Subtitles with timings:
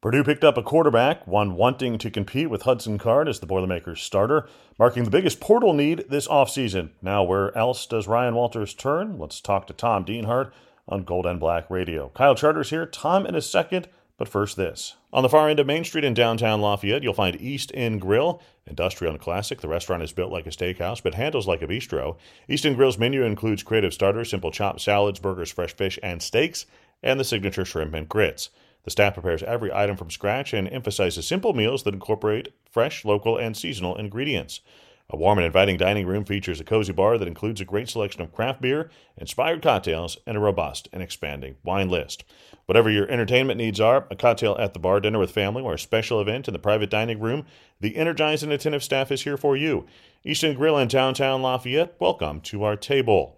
[0.00, 4.00] Purdue picked up a quarterback, one wanting to compete with Hudson Card as the Boilermakers
[4.00, 6.90] starter, marking the biggest portal need this offseason.
[7.02, 9.18] Now, where else does Ryan Walters turn?
[9.18, 10.52] Let's talk to Tom Dienhart
[10.86, 12.10] on Gold and Black Radio.
[12.10, 14.94] Kyle Charters here, Tom in a second, but first this.
[15.12, 18.40] On the far end of Main Street in downtown Lafayette, you'll find East End Grill,
[18.68, 19.60] industrial and classic.
[19.60, 22.18] The restaurant is built like a steakhouse, but handles like a bistro.
[22.48, 26.66] East End Grill's menu includes creative starters, simple chopped salads, burgers, fresh fish, and steaks,
[27.02, 28.50] and the signature shrimp and grits.
[28.84, 33.36] The staff prepares every item from scratch and emphasizes simple meals that incorporate fresh, local,
[33.36, 34.60] and seasonal ingredients.
[35.10, 38.20] A warm and inviting dining room features a cozy bar that includes a great selection
[38.20, 42.24] of craft beer, inspired cocktails, and a robust and expanding wine list.
[42.66, 45.78] Whatever your entertainment needs are, a cocktail at the bar, dinner with family, or a
[45.78, 47.46] special event in the private dining room,
[47.80, 49.86] the energized and attentive staff is here for you.
[50.24, 53.37] East End Grill in downtown Lafayette, welcome to our table.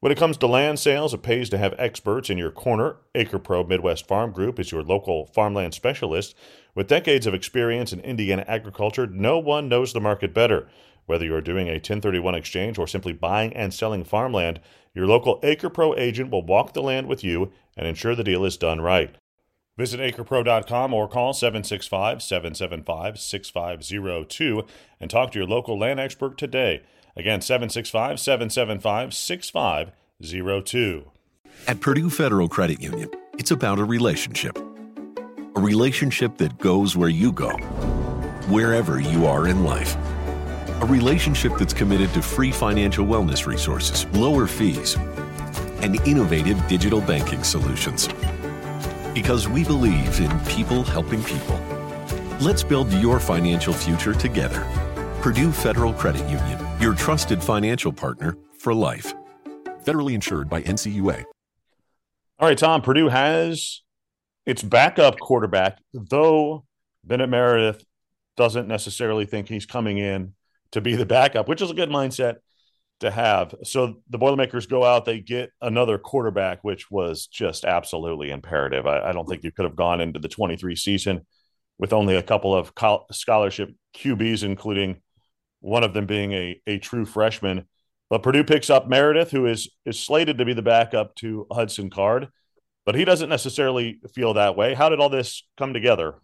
[0.00, 2.96] When it comes to land sales, it pays to have experts in your corner.
[3.14, 6.34] AcrePro Midwest Farm Group is your local farmland specialist.
[6.74, 10.68] With decades of experience in Indiana agriculture, no one knows the market better.
[11.04, 14.60] Whether you're doing a 1031 exchange or simply buying and selling farmland,
[14.94, 18.56] your local AcrePro agent will walk the land with you and ensure the deal is
[18.56, 19.14] done right.
[19.76, 24.64] Visit acrepro.com or call 765 775 6502
[24.98, 26.82] and talk to your local land expert today.
[27.20, 31.04] Again, 765 775 6502.
[31.68, 34.56] At Purdue Federal Credit Union, it's about a relationship.
[35.54, 37.50] A relationship that goes where you go,
[38.48, 39.98] wherever you are in life.
[40.80, 44.96] A relationship that's committed to free financial wellness resources, lower fees,
[45.82, 48.08] and innovative digital banking solutions.
[49.12, 51.60] Because we believe in people helping people.
[52.40, 54.66] Let's build your financial future together.
[55.20, 59.12] Purdue Federal Credit Union, your trusted financial partner for life.
[59.84, 61.24] Federally insured by NCUA.
[62.38, 63.82] All right, Tom, Purdue has
[64.46, 66.64] its backup quarterback, though
[67.04, 67.84] Bennett Meredith
[68.36, 70.34] doesn't necessarily think he's coming in
[70.72, 72.36] to be the backup, which is a good mindset
[73.00, 73.54] to have.
[73.64, 78.86] So the Boilermakers go out, they get another quarterback, which was just absolutely imperative.
[78.86, 81.26] I, I don't think you could have gone into the 23 season
[81.78, 82.72] with only a couple of
[83.10, 85.00] scholarship QBs, including
[85.60, 87.66] one of them being a, a true freshman.
[88.08, 91.90] But Purdue picks up Meredith, who is is slated to be the backup to Hudson
[91.90, 92.28] Card,
[92.84, 94.74] but he doesn't necessarily feel that way.
[94.74, 96.16] How did all this come together?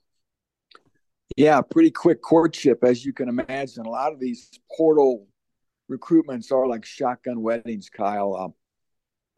[1.36, 3.86] Yeah, pretty quick courtship, as you can imagine.
[3.86, 5.28] A lot of these portal
[5.90, 8.34] recruitments are like shotgun weddings, Kyle.
[8.34, 8.54] Um,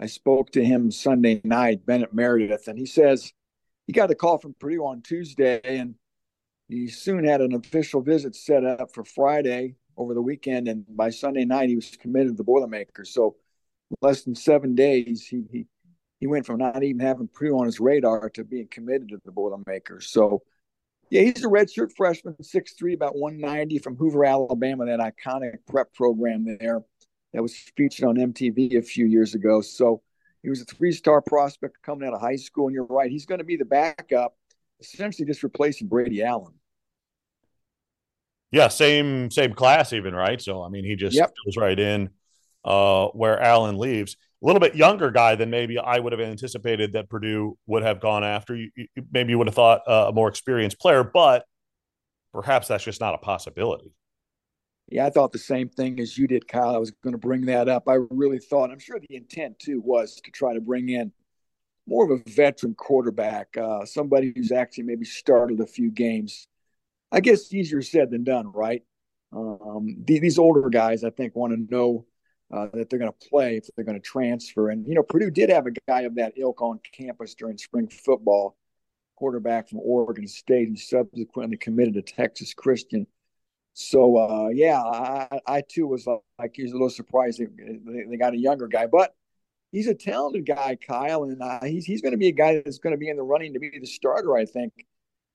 [0.00, 3.32] I spoke to him Sunday night, Bennett Meredith, and he says
[3.86, 5.96] he got a call from Purdue on Tuesday, and
[6.68, 11.10] he soon had an official visit set up for Friday over the weekend, and by
[11.10, 13.10] Sunday night he was committed to the Boilermakers.
[13.10, 13.36] So
[14.00, 15.66] less than seven days, he he
[16.20, 19.32] he went from not even having Purdue on his radar to being committed to the
[19.32, 20.08] Boilermakers.
[20.08, 20.42] So
[21.10, 26.44] yeah, he's a redshirt freshman, 6'3", about 190 from Hoover, Alabama, that iconic prep program
[26.44, 26.82] there
[27.32, 29.60] that was featured on MTV a few years ago.
[29.60, 30.02] So
[30.42, 33.38] he was a three-star prospect coming out of high school, and you're right, he's going
[33.38, 34.36] to be the backup,
[34.80, 36.54] essentially just replacing Brady Allen.
[38.50, 40.40] Yeah, same same class even, right?
[40.40, 41.32] So I mean, he just yep.
[41.44, 42.10] goes right in
[42.64, 44.16] uh, where Allen leaves.
[44.42, 48.00] A little bit younger guy than maybe I would have anticipated that Purdue would have
[48.00, 48.54] gone after.
[48.54, 51.44] You, you, maybe you would have thought uh, a more experienced player, but
[52.32, 53.92] perhaps that's just not a possibility.
[54.90, 56.74] Yeah, I thought the same thing as you did, Kyle.
[56.74, 57.88] I was going to bring that up.
[57.88, 61.12] I really thought, I'm sure the intent too was to try to bring in
[61.86, 66.46] more of a veteran quarterback, uh, somebody who's actually maybe started a few games
[67.10, 68.82] I guess easier said than done, right?
[69.32, 72.06] Um, the, these older guys, I think, want to know
[72.52, 74.70] uh, that they're going to play if they're going to transfer.
[74.70, 77.88] And you know, Purdue did have a guy of that ilk on campus during spring
[77.88, 78.56] football,
[79.16, 83.06] quarterback from Oregon State, who subsequently committed to Texas Christian.
[83.74, 88.04] So uh, yeah, I, I, too was like, like he was a little surprised they,
[88.08, 89.14] they, got a younger guy, but
[89.70, 92.78] he's a talented guy, Kyle, and uh, he's he's going to be a guy that's
[92.78, 94.72] going to be in the running to be the starter, I think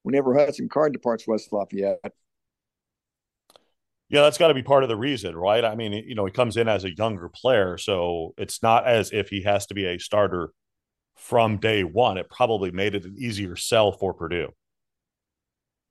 [0.04, 2.00] whenever Hudson Card departs West Lafayette.
[4.10, 5.66] Yeah, that's got to be part of the reason, right?
[5.66, 9.12] I mean, you know, he comes in as a younger player, so it's not as
[9.12, 10.52] if he has to be a starter
[11.16, 12.18] from day one.
[12.18, 14.54] It probably made it an easier sell for Purdue.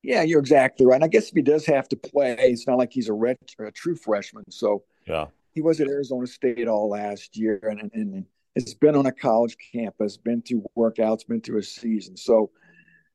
[0.03, 0.97] Yeah, you're exactly right.
[0.97, 3.37] And I guess if he does have to play, it's not like he's a, red,
[3.59, 4.45] a true freshman.
[4.51, 8.27] So yeah, he was at Arizona State all last year, and, and, and
[8.57, 12.17] has been on a college campus, been through workouts, been through a season.
[12.17, 12.51] So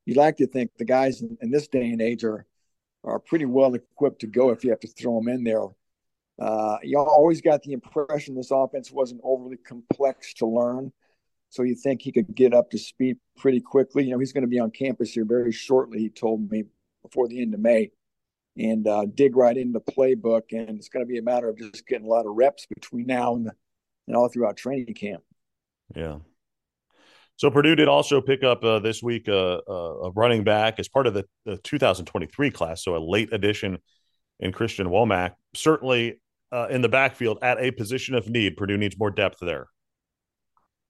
[0.07, 2.45] you like to think the guys in, in, this day and age are
[3.03, 5.65] are pretty well equipped to go if you have to throw them in there.
[6.39, 10.91] Uh, you always got the impression this offense wasn't overly complex to learn.
[11.49, 14.05] So you think he could get up to speed pretty quickly?
[14.05, 15.99] You know, he's going to be on campus here very shortly.
[15.99, 16.63] He told me
[17.03, 17.91] before the end of May,
[18.57, 20.43] and uh, dig right into the playbook.
[20.51, 23.07] And it's going to be a matter of just getting a lot of reps between
[23.07, 23.51] now and, the,
[24.07, 25.23] and all throughout training camp.
[25.95, 26.19] Yeah.
[27.37, 30.87] So Purdue did also pick up uh, this week uh, uh a running back as
[30.87, 33.77] part of the, the, 2023 class, so a late addition
[34.39, 35.33] in Christian Womack.
[35.53, 36.19] Certainly
[36.51, 39.67] uh, in the backfield at a position of need, Purdue needs more depth there.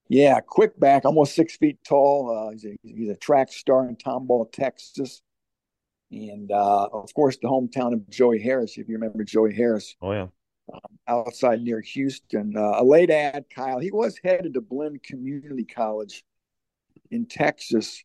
[0.07, 2.33] Yeah, quick back, almost six feet tall.
[2.33, 5.21] Uh, he's, a, he's, a, track star in Tomball, Texas,
[6.11, 8.77] and uh, of course the hometown of Joey Harris.
[8.77, 10.27] If you remember Joey Harris, oh yeah,
[10.73, 12.55] um, outside near Houston.
[12.55, 13.79] a late ad, Kyle.
[13.79, 16.23] He was headed to Blinn Community College
[17.11, 18.03] in Texas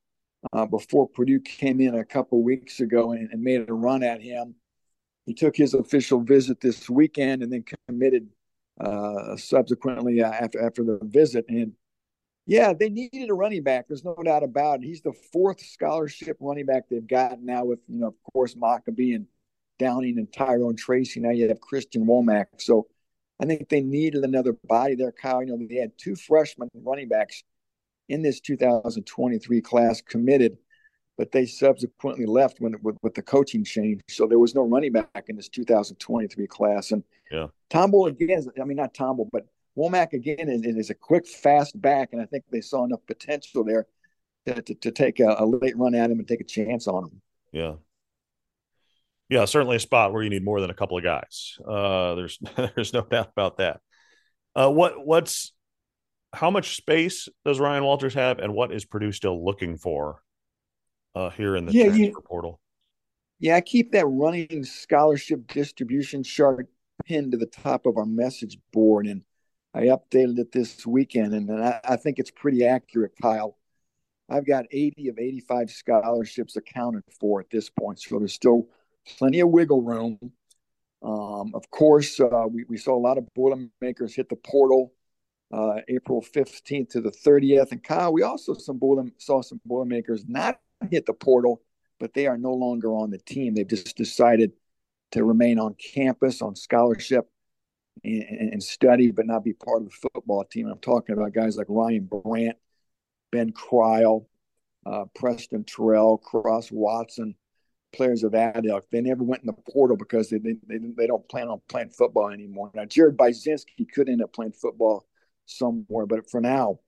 [0.52, 4.20] uh, before Purdue came in a couple weeks ago and, and, made a run at
[4.20, 4.54] him.
[5.26, 8.28] He took his official visit this weekend and then committed
[8.80, 11.44] uh, subsequently uh, after after the visit.
[11.48, 11.72] And
[12.46, 13.86] yeah, they needed a running back.
[13.86, 14.86] There's no doubt about it.
[14.86, 19.14] He's the fourth scholarship running back they've got now, with you know, of course, Mockobee
[19.14, 19.26] and
[19.78, 21.20] Downing and Tyrone Tracy.
[21.20, 22.46] Now you have Christian Womack.
[22.58, 22.88] So
[23.40, 25.42] I think they needed another body there, Kyle.
[25.42, 27.44] You know, they had two freshman running backs
[28.08, 30.58] in this 2023 class committed,
[31.16, 34.00] but they subsequently left when with, with the coaching change.
[34.08, 36.92] So there was no running back in this 2023 class.
[36.92, 39.46] And yeah, Tombo again, I mean not Tombo, but
[39.76, 43.64] Womack again is, is a quick, fast back, and I think they saw enough potential
[43.64, 43.86] there
[44.46, 47.04] to, to, to take a, a, late run at him and take a chance on
[47.04, 47.22] him.
[47.52, 47.74] Yeah.
[49.28, 51.56] Yeah, certainly a spot where you need more than a couple of guys.
[51.66, 52.38] Uh, there's
[52.76, 53.80] there's no doubt about that.
[54.54, 55.52] Uh, what what's
[56.32, 60.22] how much space does Ryan Walters have, and what is Purdue still looking for
[61.14, 62.60] uh, here in the yeah, transfer you, portal?
[63.38, 66.68] Yeah, I keep that running scholarship distribution chart
[67.04, 69.22] pinned to the top of our message board, and
[69.74, 73.58] I updated it this weekend, and I, I think it's pretty accurate, Kyle.
[74.28, 78.68] I've got 80 of 85 scholarships accounted for at this point, so there's still
[79.18, 80.18] plenty of wiggle room.
[81.02, 84.92] Um, of course, uh, we, we saw a lot of Boilermakers hit the portal
[85.52, 87.72] uh, April 15th to the 30th.
[87.72, 90.58] And Kyle, we also some Boiler, saw some Boilermakers not
[90.90, 91.62] hit the portal,
[92.00, 93.54] but they are no longer on the team.
[93.54, 94.52] They've just decided
[95.12, 97.28] to remain on campus on scholarship
[98.02, 100.66] and, and study, but not be part of the football team.
[100.66, 102.56] I'm talking about guys like Ryan Brandt,
[103.30, 104.26] Ben Cryle,
[104.86, 107.34] uh, Preston Terrell, Cross Watson,
[107.92, 108.86] players of that ilk.
[108.90, 111.90] They never went in the portal because they, they, they, they don't plan on playing
[111.90, 112.70] football anymore.
[112.74, 115.06] Now, Jared Bycznski could end up playing football
[115.46, 116.06] somewhere.
[116.06, 116.80] But for now,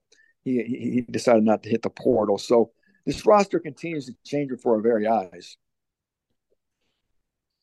[0.42, 2.38] he he decided not to hit the portal.
[2.38, 2.70] So
[3.06, 5.56] this roster continues to change before our very eyes.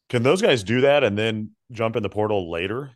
[0.09, 2.91] Can those guys do that and then jump in the portal later?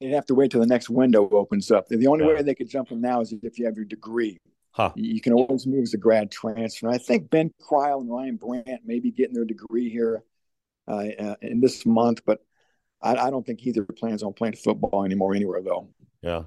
[0.00, 1.88] You'd have to wait till the next window opens up.
[1.88, 2.34] The only yeah.
[2.34, 4.38] way they could jump in now is if you have your degree.
[4.72, 4.92] Huh.
[4.94, 6.86] You can always move as a grad transfer.
[6.86, 10.22] And I think Ben Cryle and Ryan Brandt may be getting their degree here
[10.86, 12.44] uh, uh, in this month, but
[13.02, 15.88] I, I, don't think either plans on playing football anymore anywhere, though.
[16.22, 16.44] Yeah.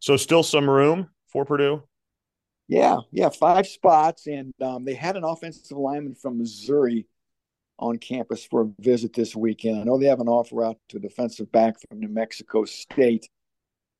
[0.00, 1.82] So still some room for Purdue.
[2.68, 7.06] Yeah, yeah, five spots, and um, they had an offensive lineman from Missouri
[7.78, 9.80] on campus for a visit this weekend.
[9.80, 13.28] I know they have an offer out to a defensive back from New Mexico State.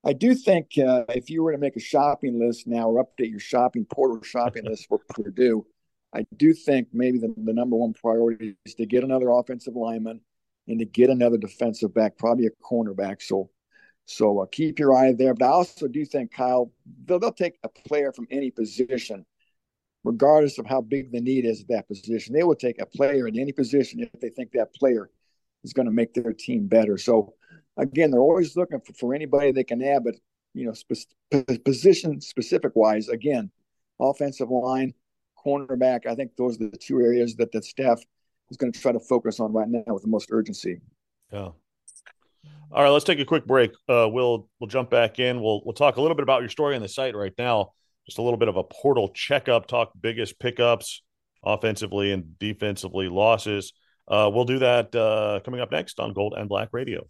[0.04, 3.30] I do think uh, if you were to make a shopping list now or update
[3.30, 5.64] your shopping portal shopping list for Purdue,
[6.14, 10.20] I do think maybe the, the number one priority is to get another offensive lineman
[10.66, 13.22] and to get another defensive back, probably a cornerback.
[13.22, 13.50] So
[14.10, 15.34] so uh, keep your eye there.
[15.34, 16.72] But I also do think, Kyle,
[17.04, 19.26] they'll, they'll take a player from any position,
[20.02, 22.32] regardless of how big the need is at that position.
[22.32, 25.10] They will take a player at any position if they think that player
[25.62, 26.96] is going to make their team better.
[26.96, 27.34] So,
[27.76, 30.14] again, they're always looking for, for anybody they can add, but,
[30.54, 33.50] you know, spe- position specific wise, again,
[34.00, 34.94] offensive line,
[35.44, 38.00] cornerback, I think those are the two areas that the staff
[38.50, 40.80] is going to try to focus on right now with the most urgency.
[41.30, 41.50] Yeah.
[42.70, 43.70] All right, let's take a quick break.
[43.88, 45.40] Uh, we'll we'll jump back in.
[45.40, 47.72] We'll we'll talk a little bit about your story on the site right now.
[48.06, 49.66] Just a little bit of a portal checkup.
[49.66, 51.02] Talk biggest pickups,
[51.42, 53.72] offensively and defensively losses.
[54.06, 57.06] Uh, we'll do that uh, coming up next on Gold and Black Radio.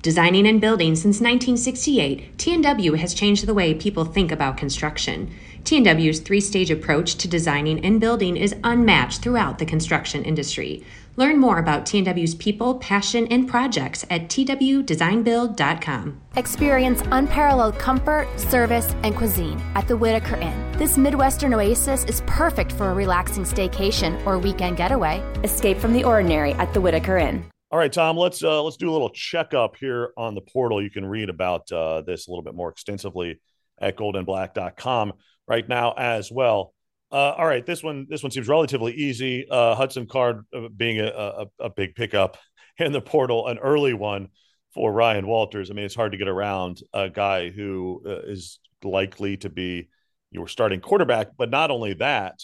[0.00, 5.30] Designing and building since 1968, TNW has changed the way people think about construction.
[5.64, 10.84] TNW's three stage approach to designing and building is unmatched throughout the construction industry.
[11.18, 16.20] Learn more about TNW's people, passion, and projects at twdesignbuild.com.
[16.36, 20.72] Experience unparalleled comfort, service, and cuisine at the Whitaker Inn.
[20.78, 25.18] This Midwestern oasis is perfect for a relaxing staycation or weekend getaway.
[25.42, 27.44] Escape from the ordinary at the Whitaker Inn.
[27.72, 28.16] All right, Tom.
[28.16, 30.80] Let's uh, let's do a little checkup here on the portal.
[30.80, 33.40] You can read about uh, this a little bit more extensively
[33.80, 35.14] at goldandblack.com
[35.48, 36.74] right now as well.
[37.10, 39.46] Uh, all right, this one this one seems relatively easy.
[39.50, 42.36] Uh, Hudson Card uh, being a, a, a, big pickup
[42.78, 44.28] in the portal, an early one
[44.74, 45.70] for Ryan Walters.
[45.70, 49.88] I mean, it's hard to get around a guy who uh, is likely to be
[50.30, 52.42] your starting quarterback, but not only that,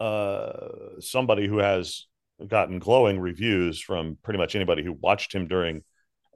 [0.00, 0.50] uh,
[0.98, 2.06] somebody who has
[2.46, 5.82] gotten glowing reviews from pretty much anybody who watched him during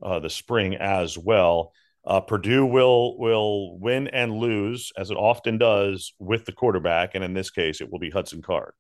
[0.00, 1.72] uh, the spring as well.
[2.06, 7.24] Uh, Purdue will will win and lose as it often does with the quarterback, and
[7.24, 8.72] in this case, it will be Hudson Card.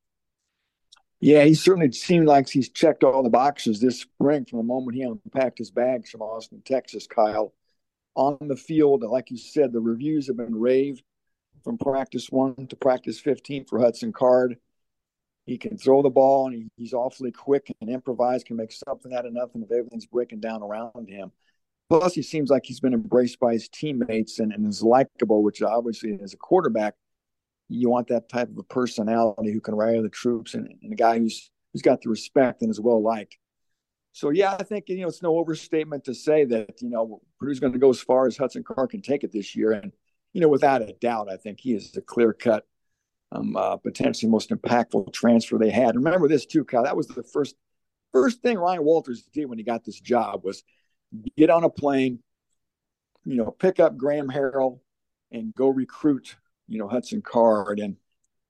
[1.18, 4.96] Yeah, he certainly seemed like he's checked all the boxes this spring from the moment
[4.96, 7.06] he unpacked his bags from Austin, Texas.
[7.06, 7.52] Kyle,
[8.14, 11.02] on the field, like you said, the reviews have been raved
[11.64, 14.58] from practice one to practice 15 for Hudson Card.
[15.46, 19.12] He can throw the ball and he, he's awfully quick and improvise, can make something
[19.14, 21.32] out of nothing if everything's breaking down around him.
[21.88, 25.62] Plus, he seems like he's been embraced by his teammates and, and is likable, which
[25.62, 26.94] obviously, as a quarterback,
[27.68, 30.96] you want that type of a personality who can rally the troops and, and a
[30.96, 33.36] guy who's who's got the respect and is well liked.
[34.12, 37.60] So yeah, I think you know it's no overstatement to say that you know Purdue's
[37.60, 39.92] going to go as far as Hudson Card can take it this year, and
[40.32, 42.66] you know without a doubt, I think he is a clear cut,
[43.32, 45.96] um, uh, potentially most impactful transfer they had.
[45.96, 46.84] Remember this too, Kyle.
[46.84, 47.56] That was the first
[48.12, 50.62] first thing Ryan Walters did when he got this job was
[51.36, 52.20] get on a plane,
[53.24, 54.80] you know, pick up Graham Harrell
[55.30, 56.36] and go recruit,
[56.68, 57.80] you know, Hudson Card.
[57.80, 57.96] And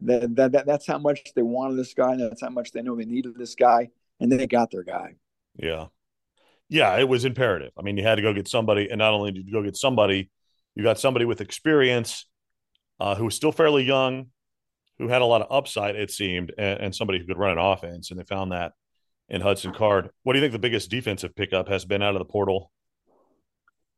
[0.01, 2.17] that, that, that that's how much they wanted this guy.
[2.17, 3.91] That's how much they know they needed this guy.
[4.21, 5.15] And they got their guy.
[5.57, 5.87] Yeah.
[6.69, 7.73] Yeah, it was imperative.
[7.79, 9.77] I mean, you had to go get somebody, and not only did you go get
[9.77, 10.31] somebody,
[10.75, 12.27] you got somebody with experience
[12.99, 14.27] uh, who was still fairly young,
[14.99, 17.59] who had a lot of upside, it seemed, and, and somebody who could run an
[17.59, 18.11] offense.
[18.11, 18.73] And they found that
[19.29, 20.11] in Hudson Card.
[20.23, 22.71] What do you think the biggest defensive pickup has been out of the portal?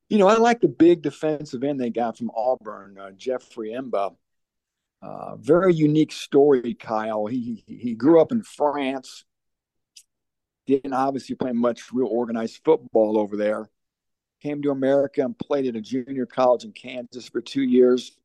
[0.08, 4.16] You know, I like the big defensive end they got from Auburn, uh, Jeffrey M'ba.
[5.00, 7.26] Uh, very unique story, Kyle.
[7.26, 9.24] He he grew up in France.
[10.66, 13.68] Didn't obviously play much real organized football over there.
[14.42, 18.16] Came to America and played at a junior college in Kansas for two years.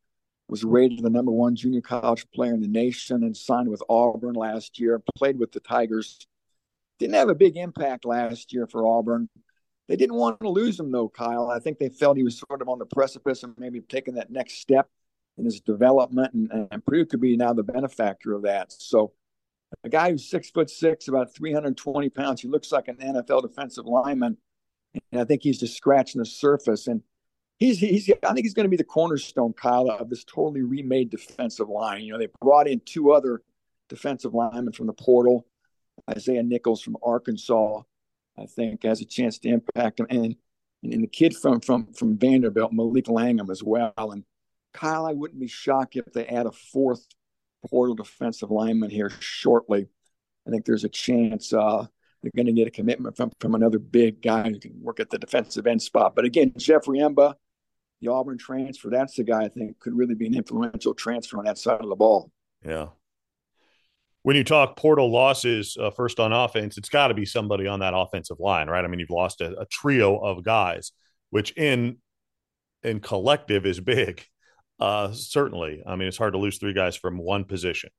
[0.49, 4.33] Was rated the number one junior college player in the nation and signed with Auburn
[4.33, 5.01] last year.
[5.15, 6.27] Played with the Tigers
[6.99, 9.29] didn't have a big impact last year for Auburn.
[9.87, 11.49] They didn't want to lose him though, Kyle.
[11.49, 14.31] I think they felt he was sort of on the precipice of maybe taking that
[14.31, 14.89] next step
[15.37, 18.71] in his development, and, and Purdue could be now the benefactor of that.
[18.71, 19.13] So,
[19.83, 23.85] a guy who's six foot six, about 320 pounds, he looks like an NFL defensive
[23.85, 24.37] lineman,
[25.11, 26.87] and I think he's just scratching the surface.
[26.87, 27.01] And
[27.57, 31.09] he's he's I think he's going to be the cornerstone, Kyle, of this totally remade
[31.09, 32.03] defensive line.
[32.03, 33.41] You know, they brought in two other
[33.89, 35.47] defensive linemen from the portal.
[36.09, 37.81] Isaiah Nichols from Arkansas,
[38.37, 40.35] I think, has a chance to impact him, and
[40.83, 43.93] and, the kid from from from Vanderbilt, Malik Langham, as well.
[43.97, 44.23] And
[44.73, 47.05] Kyle, I wouldn't be shocked if they add a fourth
[47.69, 49.87] portal defensive lineman here shortly.
[50.45, 51.85] I think there's a chance uh,
[52.21, 55.09] they're going to get a commitment from from another big guy who can work at
[55.09, 56.15] the defensive end spot.
[56.15, 57.35] But again, Jeffrey M'ba,
[58.01, 61.45] the Auburn transfer, that's the guy I think could really be an influential transfer on
[61.45, 62.31] that side of the ball.
[62.65, 62.87] Yeah,
[64.23, 67.81] when you talk portal losses uh, first on offense, it's got to be somebody on
[67.81, 68.83] that offensive line, right?
[68.83, 70.93] I mean, you've lost a, a, trio of guys,
[71.29, 71.97] which in
[72.81, 74.23] in collective is big.
[74.79, 77.89] Uh, certainly, I mean, it's hard to lose three guys from one position.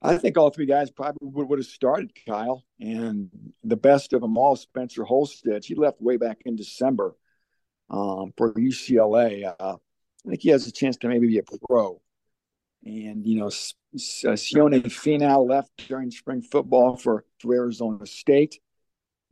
[0.00, 3.30] I think all three guys probably would, would have started Kyle, and
[3.64, 5.64] the best of them all, Spencer Holstege.
[5.64, 7.16] He left way back in December
[7.90, 9.52] um, for UCLA.
[9.58, 9.76] Uh,
[10.24, 12.00] I think he has a chance to maybe be a pro.
[12.84, 13.50] And, you know,
[13.96, 18.60] Sione Finau left during spring football for, for Arizona State.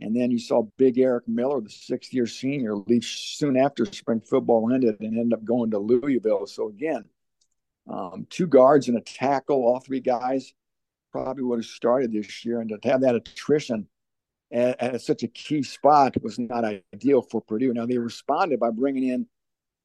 [0.01, 4.21] And then you saw Big Eric Miller, the sixth year senior, leave soon after spring
[4.21, 6.47] football ended and end up going to Louisville.
[6.47, 7.05] So, again,
[7.89, 10.53] um, two guards and a tackle, all three guys
[11.13, 12.61] probably would have started this year.
[12.61, 13.89] And to have that attrition
[14.53, 17.73] at, at such a key spot was not ideal for Purdue.
[17.73, 19.27] Now, they responded by bringing in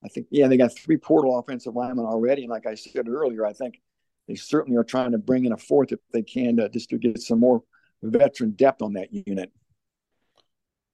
[0.03, 2.43] I think, yeah, they got three portal offensive linemen already.
[2.43, 3.79] And like I said earlier, I think
[4.27, 6.97] they certainly are trying to bring in a fourth if they can to, just to
[6.97, 7.63] get some more
[8.01, 9.51] veteran depth on that unit.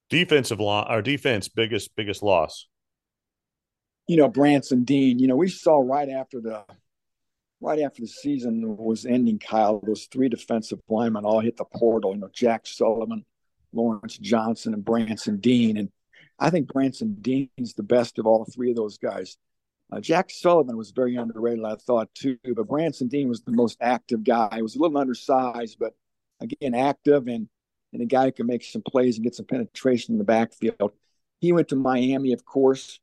[0.10, 2.68] Defensive law, our defense biggest biggest loss.
[4.08, 5.20] You know, Branson Deen.
[5.20, 6.64] You know, we saw right after the
[7.60, 12.14] right after the season was ending, Kyle, those three defensive linemen all hit the portal.
[12.14, 13.26] You know, Jack Sullivan,
[13.74, 15.78] Lawrence Johnson, and Branson Deen.
[15.78, 15.90] And
[16.40, 19.38] I think Branson Deen's the best of all three of those guys.
[19.92, 23.78] Uh, Jack Sullivan was very underrated, I thought too, but Branson Deen was the most
[23.80, 24.50] active guy.
[24.56, 25.94] He was a little undersized, but
[26.42, 27.48] again, active and
[27.94, 30.92] and a guy who can make some plays and get some penetration in the backfield.
[31.40, 33.00] He went to Miami, of course.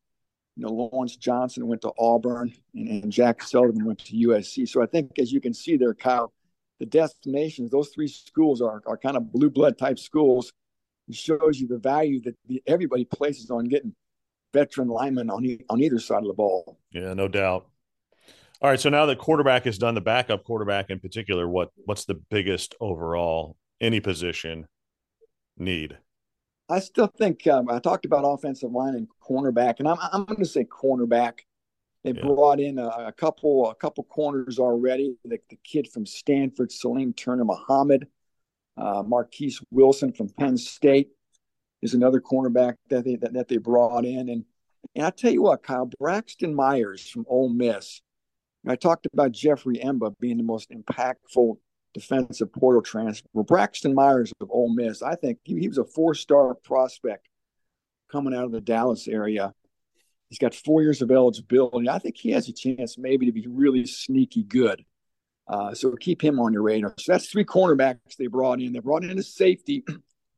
[0.56, 4.68] You know, Lawrence Johnson went to Auburn, and, and Jack Sullivan went to USC.
[4.68, 6.32] So I think, as you can see there, Kyle,
[6.78, 10.52] the destinations, those three schools are, are kind of blue blood type schools.
[11.08, 13.94] It shows you the value that the, everybody places on getting
[14.54, 16.78] veteran linemen on, e- on either side of the ball.
[16.92, 17.66] Yeah, no doubt.
[18.62, 22.06] All right, so now that quarterback is done, the backup quarterback in particular, what what's
[22.06, 24.66] the biggest overall any position
[25.58, 25.98] need?
[26.70, 30.38] I still think um, I talked about offensive line and cornerback, and I'm I'm going
[30.38, 31.40] to say cornerback.
[32.04, 32.22] They yeah.
[32.22, 35.16] brought in a, a, couple a couple corners already.
[35.24, 38.06] The, the kid from Stanford, Salim Turner Muhammad,
[38.76, 41.08] uh, Marquise Wilson from Penn State
[41.84, 44.44] is another cornerback that they that, that they brought in, and
[44.94, 48.00] and I tell you what, Kyle Braxton Myers from Ole Miss.
[48.66, 51.58] I talked about Jeffrey M'ba being the most impactful
[51.92, 53.28] defensive portal transfer.
[53.34, 57.28] Braxton Myers of Ole Miss, I think he, he was a four-star prospect
[58.10, 59.52] coming out of the Dallas area.
[60.30, 61.88] He's got four years of eligibility.
[61.88, 64.84] I think he has a chance maybe to be really sneaky good.
[65.46, 66.94] Uh, so keep him on your radar.
[66.98, 68.72] So that's three cornerbacks they brought in.
[68.72, 69.84] They brought in a safety,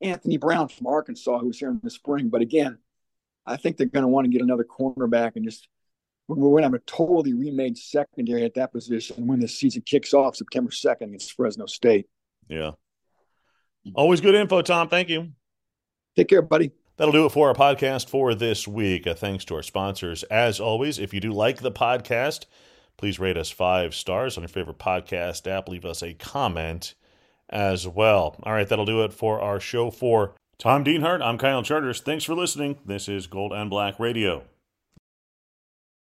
[0.01, 2.29] Anthony Brown from Arkansas, who was here in the spring.
[2.29, 2.79] But again,
[3.47, 5.69] I think they're going to want to get another cornerback and just
[6.29, 10.13] we're going to have a totally remade secondary at that position when the season kicks
[10.13, 12.09] off September 2nd against Fresno State.
[12.49, 12.73] Yeah.
[13.95, 14.89] Always good info, Tom.
[14.89, 15.31] Thank you.
[16.17, 16.73] Take care, buddy.
[16.97, 19.07] That'll do it for our podcast for this week.
[19.07, 20.25] Uh, thanks to our sponsors.
[20.25, 22.47] As always, if you do like the podcast,
[22.97, 25.69] please rate us five stars on your favorite podcast app.
[25.69, 26.95] Leave us a comment
[27.51, 28.37] as well.
[28.43, 31.23] All right, that'll do it for our show for Tom Dienhart.
[31.23, 32.01] I'm Kyle Charters.
[32.01, 32.79] Thanks for listening.
[32.85, 34.45] This is Gold and Black Radio.